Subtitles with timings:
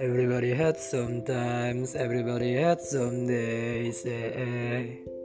[0.00, 1.96] Everybody had some times.
[1.96, 4.06] everybody had some days.
[4.06, 5.17] eh, eh.